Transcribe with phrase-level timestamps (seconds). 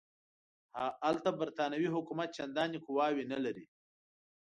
[1.07, 3.65] هلته برټانوي حکومت چنداني قواوې نه لري.